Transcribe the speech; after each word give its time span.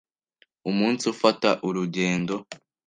Umunsi 0.69 1.03
ufata 1.13 1.49
urugendo 1.67 2.35